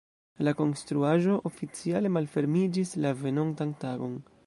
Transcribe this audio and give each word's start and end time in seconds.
La 0.45 0.53
konstruaĵo 0.61 1.35
oficiale 1.51 2.13
malfermiĝis 2.17 2.99
la 3.07 3.15
venontan 3.25 3.81
tagon. 3.87 4.23